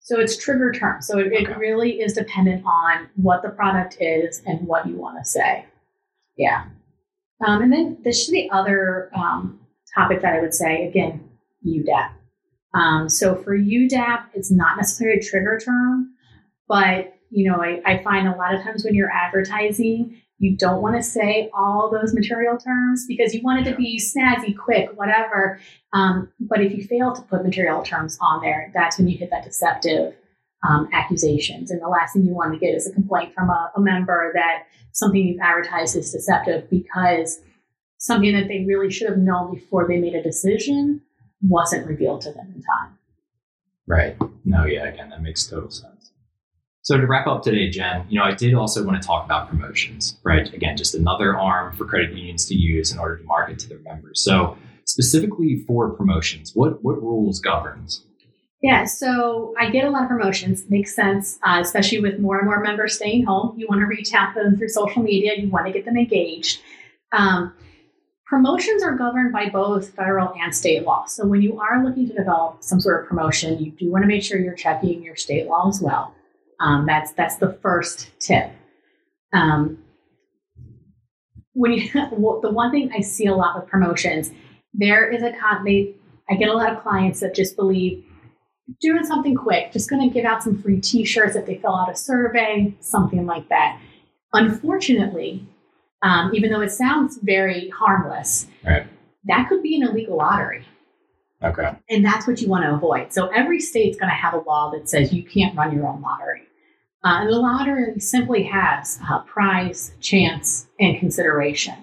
So 0.00 0.20
it's 0.20 0.36
trigger 0.36 0.72
term. 0.72 1.00
So 1.02 1.18
it, 1.18 1.26
okay. 1.26 1.42
it 1.42 1.58
really 1.58 2.00
is 2.00 2.12
dependent 2.12 2.64
on 2.64 3.08
what 3.16 3.42
the 3.42 3.50
product 3.50 3.96
is 4.00 4.42
and 4.46 4.66
what 4.66 4.86
you 4.86 4.96
want 4.96 5.18
to 5.22 5.28
say. 5.28 5.64
Yeah. 6.36 6.64
Um, 7.46 7.62
and 7.62 7.72
then 7.72 7.98
this 8.04 8.22
is 8.22 8.30
the 8.30 8.50
other 8.50 9.10
um, 9.14 9.60
topic 9.94 10.22
that 10.22 10.34
I 10.34 10.40
would 10.40 10.54
say 10.54 10.86
again, 10.86 11.28
UDAP. 11.66 12.10
Um, 12.74 13.08
so 13.08 13.34
for 13.34 13.56
UDAP, 13.56 14.24
it's 14.34 14.50
not 14.50 14.76
necessarily 14.76 15.18
a 15.18 15.22
trigger 15.22 15.58
term, 15.62 16.12
but 16.68 17.14
you 17.30 17.50
know, 17.50 17.62
I, 17.62 17.80
I 17.84 18.02
find 18.02 18.26
a 18.26 18.36
lot 18.36 18.54
of 18.54 18.62
times 18.62 18.84
when 18.84 18.94
you're 18.94 19.12
advertising, 19.12 20.20
you 20.38 20.56
don't 20.56 20.80
want 20.80 20.96
to 20.96 21.02
say 21.02 21.50
all 21.52 21.90
those 21.90 22.14
material 22.14 22.56
terms 22.56 23.06
because 23.06 23.34
you 23.34 23.42
want 23.42 23.66
it 23.66 23.70
to 23.70 23.76
be 23.76 24.00
snazzy, 24.00 24.56
quick, 24.56 24.90
whatever. 24.94 25.60
Um, 25.92 26.32
but 26.40 26.60
if 26.60 26.72
you 26.72 26.84
fail 26.84 27.14
to 27.14 27.22
put 27.22 27.44
material 27.44 27.82
terms 27.82 28.16
on 28.20 28.40
there, 28.40 28.70
that's 28.72 28.98
when 28.98 29.08
you 29.08 29.18
hit 29.18 29.30
that 29.30 29.44
deceptive 29.44 30.14
um, 30.68 30.88
accusations. 30.92 31.70
And 31.70 31.82
the 31.82 31.88
last 31.88 32.12
thing 32.12 32.24
you 32.24 32.34
want 32.34 32.52
to 32.52 32.58
get 32.58 32.74
is 32.74 32.86
a 32.86 32.92
complaint 32.92 33.34
from 33.34 33.50
a, 33.50 33.72
a 33.76 33.80
member 33.80 34.32
that 34.34 34.64
something 34.92 35.20
you've 35.20 35.40
advertised 35.40 35.96
is 35.96 36.12
deceptive 36.12 36.70
because 36.70 37.40
something 37.98 38.32
that 38.32 38.48
they 38.48 38.64
really 38.64 38.90
should 38.90 39.08
have 39.08 39.18
known 39.18 39.52
before 39.52 39.86
they 39.86 39.98
made 39.98 40.14
a 40.14 40.22
decision 40.22 41.02
wasn't 41.42 41.86
revealed 41.86 42.20
to 42.22 42.32
them 42.32 42.52
in 42.54 42.62
time. 42.62 42.98
Right. 43.86 44.16
No, 44.44 44.64
yeah, 44.64 44.84
again, 44.84 45.10
that 45.10 45.22
makes 45.22 45.46
total 45.46 45.70
sense. 45.70 46.12
So 46.82 46.96
to 46.96 47.06
wrap 47.06 47.26
up 47.26 47.42
today, 47.42 47.68
Jen, 47.68 48.06
you 48.08 48.18
know, 48.18 48.24
I 48.24 48.32
did 48.32 48.54
also 48.54 48.84
want 48.84 49.00
to 49.00 49.06
talk 49.06 49.24
about 49.24 49.48
promotions, 49.48 50.16
right? 50.24 50.52
Again, 50.54 50.76
just 50.76 50.94
another 50.94 51.36
arm 51.36 51.76
for 51.76 51.84
credit 51.84 52.16
unions 52.16 52.46
to 52.46 52.54
use 52.54 52.92
in 52.92 52.98
order 52.98 53.18
to 53.18 53.24
market 53.24 53.58
to 53.60 53.68
their 53.68 53.80
members. 53.80 54.24
So 54.24 54.56
specifically 54.86 55.64
for 55.66 55.90
promotions, 55.90 56.52
what 56.54 56.82
what 56.82 57.02
rules 57.02 57.40
governs? 57.40 58.04
Yeah, 58.62 58.86
so 58.86 59.54
I 59.58 59.70
get 59.70 59.84
a 59.84 59.90
lot 59.90 60.02
of 60.02 60.08
promotions. 60.08 60.64
Makes 60.68 60.96
sense, 60.96 61.38
uh, 61.46 61.58
especially 61.60 62.00
with 62.00 62.18
more 62.18 62.38
and 62.38 62.46
more 62.46 62.60
members 62.60 62.94
staying 62.94 63.24
home. 63.24 63.54
You 63.56 63.66
want 63.68 63.80
to 63.80 63.86
reach 63.86 64.12
out 64.14 64.34
to 64.34 64.42
them 64.42 64.56
through 64.56 64.70
social 64.70 65.02
media. 65.02 65.32
You 65.36 65.48
want 65.48 65.66
to 65.66 65.72
get 65.72 65.84
them 65.84 65.96
engaged. 65.96 66.60
Um, 67.12 67.54
promotions 68.28 68.82
are 68.82 68.94
governed 68.94 69.32
by 69.32 69.48
both 69.48 69.94
federal 69.94 70.32
and 70.38 70.54
state 70.54 70.84
law. 70.84 71.06
So 71.06 71.26
when 71.26 71.40
you 71.40 71.58
are 71.60 71.82
looking 71.82 72.06
to 72.08 72.14
develop 72.14 72.62
some 72.62 72.78
sort 72.78 73.02
of 73.02 73.08
promotion, 73.08 73.58
you 73.58 73.72
do 73.72 73.90
want 73.90 74.02
to 74.02 74.06
make 74.06 74.22
sure 74.22 74.38
you're 74.38 74.54
checking 74.54 75.02
your 75.02 75.16
state 75.16 75.46
law 75.46 75.68
as 75.68 75.80
well. 75.80 76.14
Um, 76.60 76.86
that's 76.86 77.12
that's 77.12 77.36
the 77.36 77.54
first 77.62 78.10
tip. 78.20 78.50
Um, 79.32 79.78
when 81.54 81.72
you, 81.72 81.90
the 81.92 82.50
one 82.50 82.70
thing 82.70 82.92
I 82.94 83.00
see 83.00 83.26
a 83.26 83.34
lot 83.34 83.58
with 83.58 83.68
promotions, 83.68 84.30
there 84.74 85.10
is 85.10 85.22
a 85.22 85.32
con. 85.32 85.64
They, 85.64 85.94
I 86.30 86.34
get 86.34 86.50
a 86.50 86.54
lot 86.54 86.72
of 86.72 86.82
clients 86.82 87.20
that 87.20 87.34
just 87.34 87.56
believe 87.56 88.04
doing 88.82 89.04
something 89.04 89.34
quick, 89.34 89.72
just 89.72 89.88
going 89.88 90.06
to 90.06 90.12
give 90.12 90.26
out 90.26 90.42
some 90.42 90.60
free 90.60 90.78
T-shirts 90.78 91.36
if 91.36 91.46
they 91.46 91.56
fill 91.56 91.74
out 91.74 91.90
a 91.90 91.96
survey, 91.96 92.74
something 92.80 93.24
like 93.24 93.48
that. 93.48 93.80
Unfortunately, 94.34 95.46
um, 96.02 96.30
even 96.34 96.50
though 96.50 96.60
it 96.60 96.70
sounds 96.70 97.18
very 97.22 97.68
harmless, 97.70 98.46
right. 98.64 98.86
that 99.24 99.48
could 99.48 99.62
be 99.62 99.76
an 99.80 99.88
illegal 99.88 100.16
lottery. 100.16 100.64
Okay. 101.42 101.70
And 101.88 102.04
that's 102.04 102.26
what 102.26 102.40
you 102.40 102.48
want 102.48 102.64
to 102.64 102.74
avoid. 102.74 103.12
So 103.12 103.28
every 103.28 103.60
state's 103.60 103.96
going 103.96 104.10
to 104.10 104.14
have 104.14 104.34
a 104.34 104.38
law 104.38 104.70
that 104.72 104.88
says 104.88 105.12
you 105.12 105.22
can't 105.22 105.56
run 105.56 105.74
your 105.74 105.86
own 105.86 106.00
lottery. 106.00 106.42
Uh, 107.04 107.20
and 107.20 107.28
the 107.28 107.38
lottery 107.38 108.00
simply 108.00 108.42
has 108.44 108.98
uh, 109.08 109.20
prize, 109.20 109.92
chance, 110.00 110.66
and 110.80 110.98
consideration. 110.98 111.74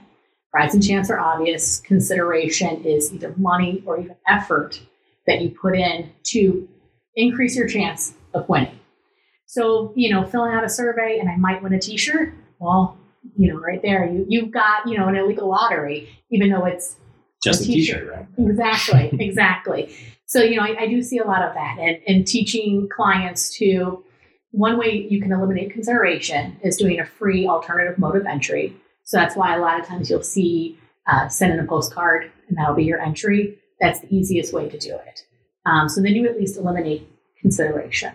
Prize 0.52 0.74
and 0.74 0.86
chance 0.86 1.10
are 1.10 1.20
obvious. 1.20 1.80
Consideration 1.82 2.84
is 2.84 3.14
either 3.14 3.34
money 3.38 3.82
or 3.86 4.00
even 4.00 4.16
effort 4.28 4.82
that 5.26 5.42
you 5.42 5.50
put 5.50 5.76
in 5.76 6.12
to 6.24 6.68
increase 7.16 7.56
your 7.56 7.68
chance 7.68 8.14
of 8.34 8.48
winning. 8.50 8.78
So, 9.46 9.94
you 9.96 10.14
know, 10.14 10.26
filling 10.26 10.54
out 10.54 10.64
a 10.64 10.70
survey 10.70 11.20
and 11.20 11.30
I 11.30 11.38
might 11.38 11.64
win 11.64 11.74
a 11.74 11.80
t 11.80 11.98
shirt, 11.98 12.34
well, 12.60 12.98
you 13.38 13.52
know, 13.52 13.60
right 13.60 13.82
there, 13.82 14.06
you, 14.06 14.26
you've 14.28 14.52
got, 14.52 14.88
you 14.88 14.98
know, 14.98 15.08
an 15.08 15.16
illegal 15.16 15.50
lottery, 15.50 16.10
even 16.32 16.50
though 16.50 16.66
it's 16.66 16.96
just 17.44 17.64
a 17.64 17.66
t 17.66 17.84
shirt, 17.84 18.10
right? 18.10 18.28
Exactly, 18.38 19.10
exactly. 19.20 19.96
So, 20.26 20.42
you 20.42 20.56
know, 20.58 20.64
I, 20.64 20.82
I, 20.82 20.88
do 20.88 21.02
see 21.04 21.20
a 21.20 21.26
lot 21.26 21.44
of 21.44 21.54
that 21.54 21.78
and, 21.80 22.00
and 22.08 22.28
teaching 22.28 22.90
clients 22.90 23.56
to 23.58 24.04
one 24.52 24.78
way 24.78 25.06
you 25.10 25.22
can 25.22 25.32
eliminate 25.32 25.72
consideration 25.72 26.58
is 26.64 26.78
doing 26.78 27.00
a 27.00 27.06
free 27.06 27.48
alternative 27.48 28.00
mode 28.00 28.16
of 28.16 28.26
entry. 28.26 28.76
So 29.04 29.18
that's 29.18 29.36
why 29.36 29.56
a 29.56 29.60
lot 29.60 29.80
of 29.80 29.86
times 29.86 30.10
you'll 30.10 30.24
see 30.24 30.80
uh, 31.08 31.28
send 31.28 31.54
in 31.54 31.60
a 31.60 31.68
postcard 31.68 32.32
and 32.48 32.58
that'll 32.58 32.74
be 32.74 32.86
your 32.86 33.00
entry. 33.00 33.60
That's 33.80 34.00
the 34.00 34.16
easiest 34.16 34.54
way 34.54 34.70
to 34.70 34.78
do 34.78 34.96
it. 34.96 35.26
Um, 35.66 35.90
so 35.90 36.02
then 36.02 36.16
you 36.16 36.28
at 36.28 36.40
least 36.40 36.58
eliminate 36.58 37.08
consideration. 37.40 38.14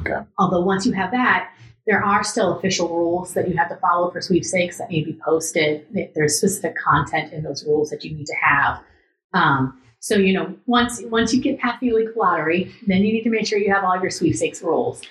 Okay. 0.00 0.26
Although 0.38 0.62
once 0.62 0.86
you 0.86 0.92
have 0.92 1.10
that, 1.12 1.52
there 1.86 2.02
are 2.04 2.22
still 2.22 2.56
official 2.56 2.88
rules 2.88 3.34
that 3.34 3.48
you 3.48 3.56
have 3.56 3.68
to 3.68 3.76
follow 3.76 4.10
for 4.10 4.20
sweepstakes 4.20 4.78
that 4.78 4.90
may 4.90 5.02
be 5.02 5.18
posted. 5.24 5.86
There's 6.14 6.36
specific 6.36 6.76
content 6.76 7.32
in 7.32 7.42
those 7.42 7.64
rules 7.64 7.90
that 7.90 8.04
you 8.04 8.14
need 8.14 8.26
to 8.26 8.36
have. 8.40 8.80
Um, 9.34 9.80
so 10.00 10.16
you 10.16 10.32
know, 10.32 10.54
once 10.66 11.02
once 11.04 11.32
you 11.32 11.42
get 11.42 11.58
past 11.58 11.80
the 11.80 11.88
illegal 11.88 12.14
lottery, 12.16 12.74
then 12.86 13.02
you 13.04 13.12
need 13.12 13.22
to 13.24 13.30
make 13.30 13.46
sure 13.46 13.58
you 13.58 13.72
have 13.72 13.84
all 13.84 14.00
your 14.00 14.10
sweepstakes 14.10 14.62
rules 14.62 15.02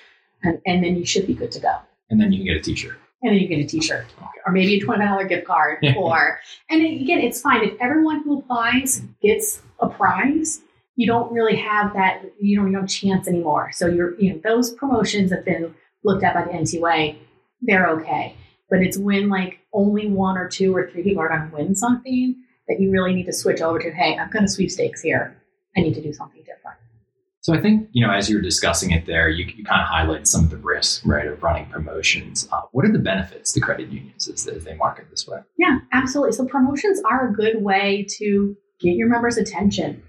and, 0.42 0.60
and 0.66 0.82
then 0.82 0.96
you 0.96 1.04
should 1.04 1.26
be 1.26 1.34
good 1.34 1.52
to 1.52 1.60
go. 1.60 1.76
And 2.10 2.20
then 2.20 2.32
you 2.32 2.38
can 2.38 2.46
get 2.46 2.56
a 2.56 2.60
T-shirt. 2.60 2.98
And 3.22 3.32
then 3.32 3.38
you 3.38 3.48
get 3.48 3.58
a 3.58 3.66
T-shirt, 3.66 4.06
or 4.46 4.52
maybe 4.52 4.76
a 4.76 4.80
twenty 4.80 5.04
dollar 5.04 5.26
gift 5.26 5.46
card, 5.46 5.84
or 5.96 6.40
and 6.70 6.82
again, 6.82 7.20
it's 7.20 7.40
fine 7.40 7.62
if 7.62 7.74
everyone 7.80 8.22
who 8.22 8.38
applies 8.38 9.02
gets 9.22 9.60
a 9.80 9.88
prize. 9.88 10.62
You 10.96 11.06
don't 11.06 11.30
really 11.30 11.56
have 11.56 11.92
that. 11.94 12.22
You 12.40 12.56
don't 12.56 12.72
have 12.72 12.88
chance 12.88 13.28
anymore. 13.28 13.72
So 13.72 13.86
you're 13.86 14.18
you 14.18 14.32
know 14.32 14.40
those 14.42 14.72
promotions 14.72 15.30
have 15.32 15.44
been 15.44 15.74
looked 16.04 16.24
at 16.24 16.34
by 16.34 16.44
the 16.44 16.50
NCUA. 16.50 17.18
They're 17.62 17.88
okay, 17.90 18.36
but 18.68 18.80
it's 18.80 18.96
when 18.96 19.28
like 19.28 19.60
only 19.72 20.06
one 20.06 20.36
or 20.36 20.48
two 20.48 20.74
or 20.74 20.90
three 20.90 21.02
people 21.02 21.22
are 21.22 21.28
going 21.28 21.50
to 21.50 21.56
win 21.56 21.74
something 21.74 22.36
that 22.68 22.80
you 22.80 22.90
really 22.90 23.14
need 23.14 23.26
to 23.26 23.32
switch 23.32 23.60
over 23.60 23.78
to. 23.78 23.90
Hey, 23.90 24.16
I've 24.16 24.32
got 24.32 24.44
a 24.44 24.48
sweepstakes 24.48 25.02
here. 25.02 25.36
I 25.76 25.80
need 25.80 25.94
to 25.94 26.02
do 26.02 26.12
something 26.12 26.40
different. 26.40 26.78
So 27.42 27.54
I 27.54 27.60
think, 27.60 27.88
you 27.92 28.06
know, 28.06 28.12
as 28.12 28.28
you 28.28 28.36
were 28.36 28.42
discussing 28.42 28.90
it 28.90 29.06
there, 29.06 29.28
you, 29.30 29.46
you 29.46 29.64
kind 29.64 29.80
of 29.80 29.88
highlight 29.88 30.26
some 30.26 30.44
of 30.44 30.50
the 30.50 30.58
risks, 30.58 31.04
right, 31.06 31.26
of 31.26 31.42
running 31.42 31.66
promotions. 31.66 32.46
Uh, 32.52 32.60
what 32.72 32.84
are 32.84 32.92
the 32.92 32.98
benefits 32.98 33.52
to 33.52 33.60
credit 33.60 33.88
unions 33.88 34.28
as, 34.28 34.46
as 34.46 34.64
they 34.64 34.74
market 34.74 35.06
this 35.10 35.26
way? 35.26 35.38
Yeah, 35.56 35.78
absolutely. 35.92 36.32
So 36.32 36.44
promotions 36.44 37.00
are 37.10 37.28
a 37.28 37.32
good 37.32 37.62
way 37.62 38.06
to 38.18 38.56
get 38.78 38.94
your 38.94 39.08
members' 39.08 39.38
attention, 39.38 40.02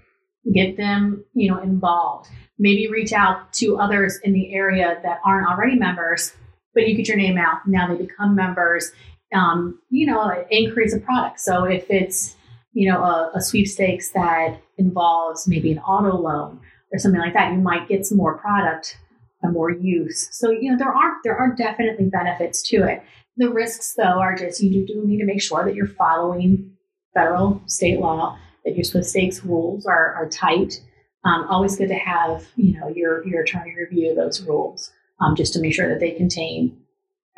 get 0.52 0.76
them, 0.76 1.24
you 1.32 1.50
know, 1.50 1.58
involved. 1.60 2.28
Maybe 2.58 2.88
reach 2.88 3.12
out 3.12 3.52
to 3.54 3.78
others 3.78 4.18
in 4.22 4.32
the 4.32 4.54
area 4.54 4.98
that 5.02 5.20
aren't 5.24 5.48
already 5.48 5.76
members, 5.76 6.32
but 6.74 6.86
you 6.86 6.96
get 6.96 7.08
your 7.08 7.16
name 7.16 7.38
out. 7.38 7.66
Now 7.66 7.88
they 7.88 7.96
become 7.96 8.34
members. 8.34 8.92
Um, 9.34 9.80
you 9.88 10.06
know, 10.06 10.44
increase 10.50 10.94
a 10.94 11.00
product. 11.00 11.40
So 11.40 11.64
if 11.64 11.90
it's, 11.90 12.36
you 12.74 12.90
know, 12.90 13.02
a, 13.02 13.32
a 13.34 13.40
sweepstakes 13.40 14.10
that 14.10 14.60
involves 14.76 15.48
maybe 15.48 15.72
an 15.72 15.78
auto 15.78 16.16
loan 16.16 16.60
or 16.92 16.98
something 16.98 17.20
like 17.20 17.32
that, 17.34 17.52
you 17.52 17.58
might 17.58 17.88
get 17.88 18.04
some 18.04 18.18
more 18.18 18.36
product 18.36 18.98
and 19.42 19.52
more 19.52 19.70
use. 19.70 20.28
So 20.32 20.50
you 20.50 20.70
know 20.70 20.78
there 20.78 20.92
are 20.92 21.14
there 21.24 21.36
are 21.36 21.54
definitely 21.54 22.06
benefits 22.06 22.62
to 22.70 22.84
it. 22.86 23.02
The 23.36 23.50
risks 23.50 23.94
though 23.96 24.20
are 24.20 24.36
just 24.36 24.62
you 24.62 24.86
do 24.86 25.02
need 25.04 25.18
to 25.18 25.24
make 25.24 25.42
sure 25.42 25.64
that 25.64 25.74
you're 25.74 25.86
following 25.86 26.72
federal, 27.14 27.62
state 27.66 27.98
law, 27.98 28.38
that 28.64 28.76
your 28.76 28.84
sweepstakes 28.84 29.44
rules 29.44 29.86
are, 29.86 30.14
are 30.14 30.28
tight. 30.28 30.80
Um, 31.24 31.46
always 31.48 31.76
good 31.76 31.88
to 31.88 31.94
have 31.94 32.46
you 32.56 32.78
know 32.78 32.88
your 32.88 33.26
your 33.26 33.42
attorney 33.42 33.74
review 33.76 34.14
those 34.14 34.42
rules 34.42 34.90
um, 35.20 35.36
just 35.36 35.52
to 35.54 35.60
make 35.60 35.74
sure 35.74 35.88
that 35.88 36.00
they 36.00 36.12
contain 36.12 36.76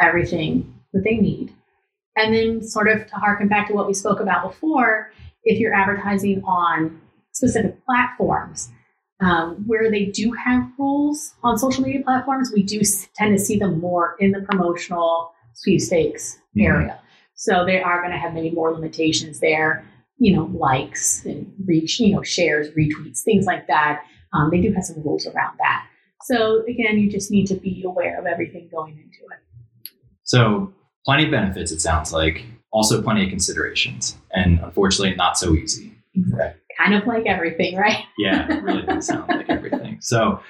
everything 0.00 0.74
that 0.92 1.04
they 1.04 1.16
need. 1.16 1.52
And 2.16 2.34
then 2.34 2.62
sort 2.62 2.88
of 2.88 3.06
to 3.08 3.14
harken 3.16 3.48
back 3.48 3.68
to 3.68 3.74
what 3.74 3.86
we 3.86 3.94
spoke 3.94 4.20
about 4.20 4.48
before, 4.48 5.10
if 5.42 5.58
you're 5.58 5.74
advertising 5.74 6.42
on 6.44 7.00
specific 7.32 7.84
platforms, 7.84 8.70
um, 9.20 9.64
where 9.66 9.90
they 9.90 10.06
do 10.06 10.32
have 10.32 10.70
rules 10.78 11.34
on 11.42 11.58
social 11.58 11.82
media 11.82 12.02
platforms, 12.02 12.52
we 12.54 12.62
do 12.62 12.80
tend 13.16 13.36
to 13.36 13.44
see 13.44 13.58
them 13.58 13.80
more 13.80 14.16
in 14.20 14.30
the 14.30 14.40
promotional 14.42 15.32
sweepstakes 15.54 16.38
mm-hmm. 16.56 16.66
area. 16.66 17.00
So 17.34 17.64
they 17.64 17.80
are 17.80 18.00
going 18.00 18.12
to 18.12 18.18
have 18.18 18.32
maybe 18.32 18.50
more 18.50 18.72
limitations 18.72 19.40
there, 19.40 19.84
you 20.24 20.34
know, 20.34 20.44
likes 20.58 21.24
and 21.24 21.52
reach, 21.66 22.00
you 22.00 22.14
know, 22.14 22.22
shares, 22.22 22.68
retweets, 22.70 23.20
things 23.20 23.46
like 23.46 23.66
that. 23.66 24.02
Um, 24.32 24.50
they 24.50 24.60
do 24.60 24.72
have 24.72 24.84
some 24.84 25.02
rules 25.02 25.26
around 25.26 25.56
that. 25.58 25.86
So 26.22 26.64
again, 26.68 26.98
you 26.98 27.10
just 27.10 27.30
need 27.30 27.46
to 27.46 27.54
be 27.54 27.82
aware 27.86 28.18
of 28.18 28.26
everything 28.26 28.68
going 28.72 28.92
into 28.92 29.24
it. 29.32 29.90
So 30.22 30.72
plenty 31.04 31.26
of 31.26 31.30
benefits, 31.30 31.70
it 31.72 31.80
sounds 31.80 32.12
like. 32.12 32.44
Also, 32.72 33.00
plenty 33.00 33.22
of 33.22 33.30
considerations, 33.30 34.16
and 34.32 34.58
unfortunately, 34.58 35.14
not 35.14 35.38
so 35.38 35.54
easy. 35.54 35.92
Right 36.32 36.56
kind 36.78 36.94
of 36.94 37.06
like 37.06 37.26
everything, 37.26 37.76
right? 37.76 38.04
yeah, 38.18 38.46
it 38.52 38.62
really 38.62 38.82
does 38.82 39.06
sound 39.06 39.28
like 39.28 39.48
everything. 39.48 39.98
So, 40.00 40.40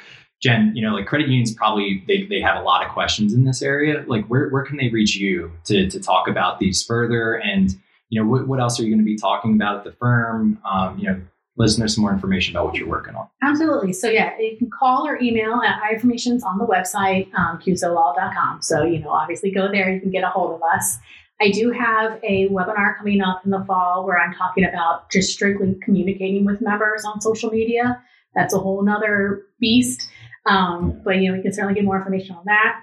Jen, 0.43 0.73
you 0.75 0.83
know, 0.83 0.95
like 0.95 1.07
credit 1.07 1.28
unions 1.28 1.54
probably 1.54 2.04
they, 2.07 2.26
they 2.28 2.40
have 2.40 2.57
a 2.57 2.62
lot 2.62 2.85
of 2.85 2.93
questions 2.93 3.33
in 3.33 3.45
this 3.45 3.62
area. 3.62 4.04
Like 4.07 4.26
where, 4.26 4.49
where 4.50 4.64
can 4.64 4.76
they 4.76 4.88
reach 4.88 5.16
you 5.16 5.52
to, 5.64 5.88
to 5.88 6.00
talk 6.00 6.28
about 6.28 6.59
these 6.59 6.83
further? 6.83 7.35
And, 7.35 7.75
you 8.11 8.23
know, 8.23 8.29
what, 8.29 8.47
what 8.47 8.61
else 8.61 8.79
are 8.79 8.85
you 8.85 8.91
going 8.91 8.99
to 8.99 9.05
be 9.05 9.17
talking 9.17 9.55
about 9.55 9.79
at 9.79 9.85
the 9.85 9.93
firm? 9.93 10.59
Um, 10.65 10.99
you 10.99 11.07
know, 11.09 11.21
listeners 11.57 11.95
some 11.95 12.03
more 12.03 12.13
information 12.13 12.55
about 12.55 12.67
what 12.67 12.75
you're 12.75 12.89
working 12.89 13.15
on. 13.15 13.29
Absolutely. 13.43 13.93
So 13.93 14.09
yeah, 14.09 14.37
you 14.39 14.57
can 14.57 14.71
call 14.71 15.07
or 15.07 15.21
email. 15.21 15.53
Our 15.53 15.93
information's 15.93 16.43
on 16.43 16.59
the 16.59 16.67
website, 16.67 17.33
um, 17.35 17.59
cusolaw.com. 17.59 18.63
So, 18.63 18.83
you 18.83 18.99
know, 18.99 19.11
obviously 19.11 19.51
go 19.51 19.71
there, 19.71 19.93
you 19.93 20.01
can 20.01 20.11
get 20.11 20.25
a 20.25 20.29
hold 20.29 20.55
of 20.55 20.61
us. 20.75 20.99
I 21.41 21.51
do 21.51 21.71
have 21.71 22.21
a 22.23 22.49
webinar 22.49 22.97
coming 22.97 23.21
up 23.21 23.43
in 23.45 23.51
the 23.51 23.65
fall 23.67 24.07
where 24.07 24.19
I'm 24.19 24.35
talking 24.35 24.65
about 24.65 25.11
just 25.11 25.33
strictly 25.33 25.77
communicating 25.83 26.45
with 26.45 26.61
members 26.61 27.05
on 27.05 27.21
social 27.21 27.51
media. 27.51 28.03
That's 28.35 28.55
a 28.55 28.59
whole 28.59 28.83
nother 28.83 29.43
beast. 29.61 30.09
Um, 30.47 31.01
but 31.05 31.19
you 31.19 31.31
know, 31.31 31.37
we 31.37 31.43
can 31.43 31.53
certainly 31.53 31.75
get 31.75 31.85
more 31.85 31.97
information 31.97 32.37
on 32.37 32.45
that. 32.47 32.81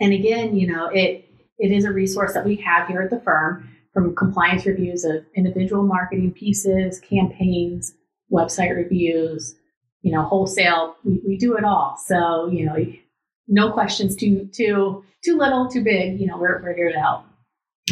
And 0.00 0.12
again, 0.12 0.56
you 0.56 0.72
know, 0.72 0.86
it 0.86 1.28
it 1.58 1.70
is 1.70 1.84
a 1.84 1.92
resource 1.92 2.34
that 2.34 2.44
we 2.44 2.56
have 2.56 2.88
here 2.88 3.02
at 3.02 3.10
the 3.10 3.20
firm 3.20 3.68
from 3.92 4.14
compliance 4.14 4.66
reviews 4.66 5.04
of 5.04 5.24
individual 5.34 5.82
marketing 5.82 6.32
pieces, 6.32 7.00
campaigns, 7.00 7.94
website 8.32 8.74
reviews, 8.74 9.54
you 10.02 10.12
know, 10.12 10.22
wholesale. 10.22 10.96
We, 11.04 11.20
we 11.26 11.36
do 11.36 11.56
it 11.56 11.64
all. 11.64 11.96
So, 12.06 12.48
you 12.48 12.66
know, 12.66 12.76
no 13.48 13.72
questions 13.72 14.16
too 14.16 14.48
too 14.52 15.04
too 15.24 15.36
little, 15.36 15.68
too 15.68 15.82
big. 15.82 16.20
You 16.20 16.26
know, 16.26 16.38
we're 16.38 16.62
we're 16.62 16.74
here 16.74 16.92
to 16.92 16.98
help. 16.98 17.24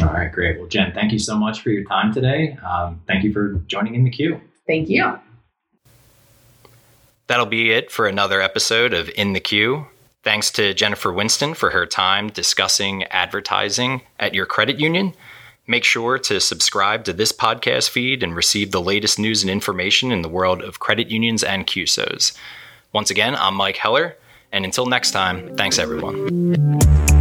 All 0.01 0.07
right, 0.07 0.31
great. 0.31 0.57
Well, 0.57 0.67
Jen, 0.67 0.93
thank 0.93 1.11
you 1.11 1.19
so 1.19 1.37
much 1.37 1.61
for 1.61 1.69
your 1.69 1.83
time 1.83 2.13
today. 2.13 2.57
Um, 2.67 3.01
thank 3.07 3.23
you 3.23 3.33
for 3.33 3.55
joining 3.67 3.95
in 3.95 4.03
the 4.03 4.11
CU. 4.11 4.39
Thank 4.65 4.89
you. 4.89 5.19
That'll 7.27 7.45
be 7.45 7.71
it 7.71 7.91
for 7.91 8.07
another 8.07 8.41
episode 8.41 8.93
of 8.93 9.09
In 9.09 9.33
the 9.33 9.39
CU. 9.39 9.85
Thanks 10.23 10.51
to 10.51 10.73
Jennifer 10.73 11.11
Winston 11.11 11.53
for 11.53 11.71
her 11.71 11.85
time 11.85 12.29
discussing 12.29 13.03
advertising 13.05 14.01
at 14.19 14.33
your 14.33 14.45
credit 14.45 14.79
union. 14.79 15.13
Make 15.67 15.83
sure 15.83 16.17
to 16.17 16.39
subscribe 16.39 17.03
to 17.05 17.13
this 17.13 17.31
podcast 17.31 17.89
feed 17.89 18.23
and 18.23 18.35
receive 18.35 18.71
the 18.71 18.81
latest 18.81 19.19
news 19.19 19.43
and 19.43 19.49
information 19.49 20.11
in 20.11 20.23
the 20.23 20.29
world 20.29 20.61
of 20.63 20.79
credit 20.79 21.09
unions 21.09 21.43
and 21.43 21.67
CUSOs. 21.67 22.35
Once 22.93 23.11
again, 23.11 23.35
I'm 23.35 23.53
Mike 23.53 23.77
Heller, 23.77 24.17
and 24.51 24.65
until 24.65 24.87
next 24.87 25.11
time, 25.11 25.55
thanks 25.55 25.77
everyone. 25.77 27.20